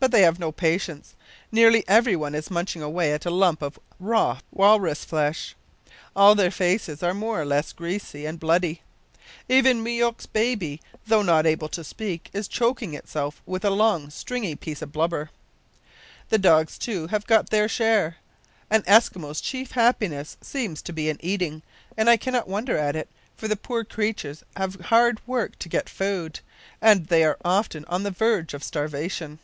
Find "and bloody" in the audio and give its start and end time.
8.24-8.80